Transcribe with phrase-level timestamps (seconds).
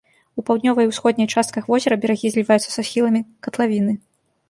[0.41, 3.93] У паўднёвай і ўсходняй частках возера берагі зліваюцца са схіламі катлавіны.